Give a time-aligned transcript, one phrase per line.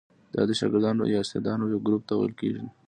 [0.33, 2.63] دا د شاګردانو یا استادانو یو ګروپ ته ویل کیږي.